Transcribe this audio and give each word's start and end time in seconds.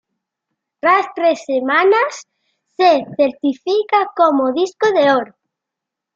Tras 0.79 1.05
tres 1.13 1.43
semanas 1.45 2.25
se 2.75 3.05
certifica 3.17 4.07
como 4.15 4.51
disco 4.51 4.89
de 4.93 5.11
oro. 5.11 5.35